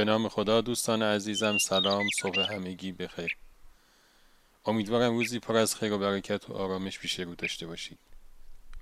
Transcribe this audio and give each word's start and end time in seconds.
به 0.00 0.04
نام 0.04 0.28
خدا 0.28 0.60
دوستان 0.60 1.02
عزیزم 1.02 1.58
سلام 1.58 2.06
صبح 2.22 2.52
همگی 2.52 2.92
بخیر. 2.92 3.36
امیدوارم 4.66 5.12
روزی 5.12 5.38
پر 5.38 5.56
از 5.56 5.74
خیر 5.74 5.92
و 5.92 5.98
برکت 5.98 6.50
و 6.50 6.52
آرامش 6.52 6.98
پیش 6.98 7.20
رو 7.20 7.34
داشته 7.34 7.66
باشید. 7.66 7.98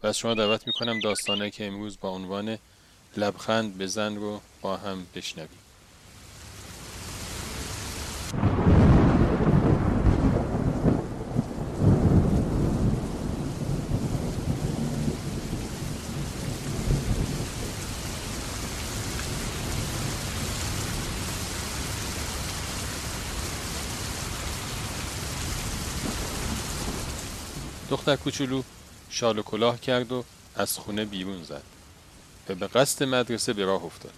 و 0.02 0.06
از 0.06 0.18
شما 0.18 0.34
دعوت 0.34 0.66
می‌کنم 0.66 1.00
داستانه 1.00 1.50
که 1.50 1.66
امروز 1.66 1.98
با 2.00 2.09
عنوان 2.09 2.59
لبخند 3.16 3.78
بزن 3.78 4.16
رو 4.16 4.40
با 4.62 4.76
هم 4.76 5.06
بشنویم. 5.14 5.59
دختر 27.90 28.16
کوچولو 28.16 28.62
شال 29.10 29.38
و 29.38 29.42
کلاه 29.42 29.80
کرد 29.80 30.12
و 30.12 30.24
از 30.54 30.78
خونه 30.78 31.04
بیرون 31.04 31.42
زد 31.42 31.62
و 32.48 32.54
به 32.54 32.66
قصد 32.66 33.04
مدرسه 33.04 33.52
به 33.52 33.64
راه 33.64 33.84
افتاد. 33.84 34.14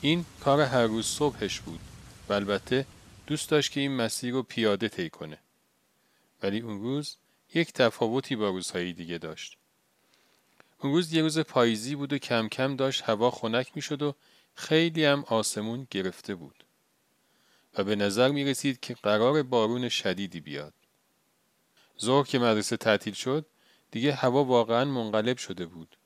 این 0.00 0.24
کار 0.40 0.60
هر 0.60 0.86
روز 0.86 1.06
صبحش 1.06 1.60
بود 1.60 1.80
و 2.28 2.32
البته 2.32 2.86
دوست 3.26 3.50
داشت 3.50 3.72
که 3.72 3.80
این 3.80 3.96
مسیر 3.96 4.32
رو 4.32 4.42
پیاده 4.42 4.88
طی 4.88 5.10
کنه. 5.10 5.38
ولی 6.42 6.60
اون 6.60 6.80
روز 6.80 7.16
یک 7.54 7.72
تفاوتی 7.72 8.36
با 8.36 8.48
روزهای 8.48 8.92
دیگه 8.92 9.18
داشت. 9.18 9.56
اون 10.78 10.92
روز 10.92 11.12
یه 11.12 11.22
روز 11.22 11.38
پاییزی 11.38 11.94
بود 11.94 12.12
و 12.12 12.18
کم 12.18 12.48
کم 12.48 12.76
داشت 12.76 13.02
هوا 13.02 13.30
خنک 13.30 13.72
می‌شد 13.74 14.02
و 14.02 14.14
خیلی 14.54 15.04
هم 15.04 15.24
آسمون 15.28 15.86
گرفته 15.90 16.34
بود. 16.34 16.64
و 17.78 17.84
به 17.84 17.96
نظر 17.96 18.28
می 18.28 18.44
رسید 18.44 18.80
که 18.80 18.94
قرار 18.94 19.42
بارون 19.42 19.88
شدیدی 19.88 20.40
بیاد. 20.40 20.72
ظهر 22.00 22.26
که 22.26 22.38
مدرسه 22.38 22.76
تعطیل 22.76 23.14
شد 23.14 23.46
دیگه 23.90 24.12
هوا 24.12 24.44
واقعا 24.44 24.84
منقلب 24.84 25.36
شده 25.36 25.66
بود 25.66 25.96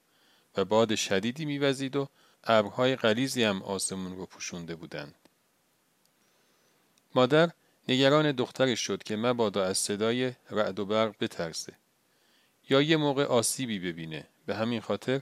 و 0.57 0.65
باد 0.65 0.95
شدیدی 0.95 1.45
میوزید 1.45 1.97
و 1.97 2.09
ابرهای 2.45 2.97
غلیظی 2.97 3.45
هم 3.45 3.63
آسمون 3.63 4.17
رو 4.17 4.27
پوشونده 4.27 4.75
بودند. 4.75 5.15
مادر 7.15 7.51
نگران 7.89 8.33
دخترش 8.33 8.81
شد 8.81 9.03
که 9.03 9.17
مبادا 9.17 9.65
از 9.65 9.79
صدای 9.79 10.33
رعد 10.51 10.79
و 10.79 10.87
برق 10.87 11.15
بترسه 11.21 11.73
یا 12.69 12.83
یه 12.83 12.97
موقع 12.97 13.25
آسیبی 13.25 13.79
ببینه 13.79 14.27
به 14.47 14.55
همین 14.55 14.81
خاطر 14.81 15.21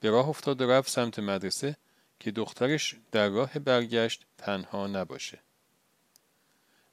به 0.00 0.10
راه 0.10 0.28
افتاد 0.28 0.60
و 0.60 0.70
رفت 0.70 0.90
سمت 0.90 1.18
مدرسه 1.18 1.76
که 2.20 2.30
دخترش 2.30 2.96
در 3.12 3.28
راه 3.28 3.58
برگشت 3.58 4.26
تنها 4.38 4.86
نباشه 4.86 5.38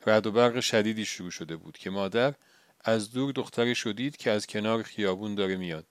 رعد 0.05 0.27
و 0.27 0.31
برق 0.31 0.59
شدیدی 0.59 1.05
شروع 1.05 1.31
شده 1.31 1.55
بود 1.55 1.77
که 1.77 1.89
مادر 1.89 2.33
از 2.81 3.11
دور 3.11 3.31
دختری 3.31 3.75
شدید 3.75 4.17
که 4.17 4.31
از 4.31 4.47
کنار 4.47 4.83
خیابون 4.83 5.35
داره 5.35 5.55
میاد. 5.55 5.85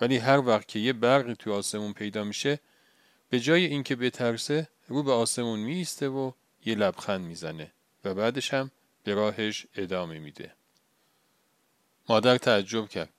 ولی 0.00 0.16
هر 0.16 0.46
وقت 0.46 0.68
که 0.68 0.78
یه 0.78 0.92
برقی 0.92 1.34
تو 1.34 1.52
آسمون 1.52 1.92
پیدا 1.92 2.24
میشه 2.24 2.60
به 3.28 3.40
جای 3.40 3.64
اینکه 3.64 3.96
بترسه 3.96 4.68
رو 4.88 5.02
به 5.02 5.12
آسمون 5.12 5.60
میسته 5.60 6.08
و 6.08 6.32
یه 6.64 6.74
لبخند 6.74 7.20
می‌زنه 7.20 7.72
و 8.04 8.14
بعدش 8.14 8.54
هم 8.54 8.70
به 9.04 9.14
راهش 9.14 9.66
ادامه 9.74 10.18
میده. 10.18 10.54
مادر 12.08 12.38
تعجب 12.38 12.88
کرد. 12.88 13.12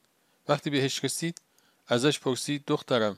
وقتی 0.48 0.70
بهش 0.70 1.04
رسید 1.04 1.42
ازش 1.88 2.20
پرسید 2.20 2.64
دخترم 2.68 3.18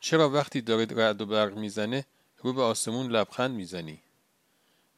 چرا 0.00 0.30
وقتی 0.30 0.60
داره 0.60 0.84
رعد 0.84 1.20
و 1.20 1.26
برق 1.26 1.56
می‌زنه 1.56 2.04
رو 2.38 2.52
به 2.52 2.62
آسمون 2.62 3.10
لبخند 3.10 3.50
می‌زنی؟ 3.54 4.02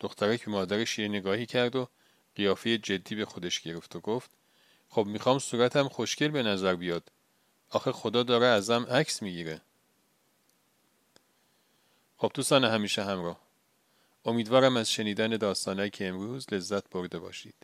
دخترک 0.01 0.45
به 0.45 0.51
مادرش 0.51 0.99
یه 0.99 1.09
نگاهی 1.09 1.47
کرد 1.47 1.77
و 1.77 1.89
قیافه 2.37 2.79
جدی 2.79 3.15
به 3.15 3.25
خودش 3.25 3.61
گرفت 3.61 3.97
و 3.97 4.01
گفت 4.01 4.31
خب 4.89 5.07
می‌خوام 5.07 5.39
صورتم 5.39 5.89
خوشگل 5.89 6.29
به 6.29 6.43
نظر 6.43 6.75
بیاد. 6.75 7.13
آخه 7.71 7.93
خدا 7.93 8.23
داره 8.23 8.47
ازم 8.47 8.87
عکس 8.91 9.23
می‌گیره. 9.23 9.61
خب 12.17 12.31
دوستان 12.35 12.65
همیشه 12.65 13.05
همراه. 13.05 13.41
امیدوارم 14.25 14.77
از 14.77 14.91
شنیدن 14.91 15.37
داستانه 15.37 15.91
که 15.91 16.09
امروز 16.09 16.53
لذت 16.53 16.91
برده 16.91 17.19
باشید. 17.19 17.55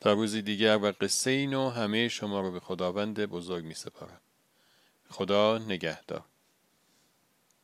تا 0.00 0.12
روزی 0.12 0.42
دیگر 0.42 0.76
و 0.76 0.92
قصه 1.00 1.30
اینو 1.30 1.70
همه 1.70 2.08
شما 2.08 2.40
رو 2.40 2.52
به 2.52 2.60
خداوند 2.60 3.20
بزرگ 3.20 3.64
می 3.64 3.74
سپارم 3.74 4.20
خدا 5.10 5.58
نگهدار. 5.58 6.24